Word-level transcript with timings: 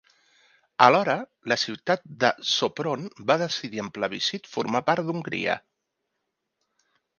Alhora, 0.85 1.17
la 1.53 1.57
ciutat 1.63 2.07
de 2.23 2.31
Sopron 2.53 3.05
va 3.33 3.37
decidir 3.43 3.83
en 3.85 3.93
plebiscit 3.99 4.51
formar 4.57 4.85
part 4.91 5.07
d'Hongria. 5.11 5.61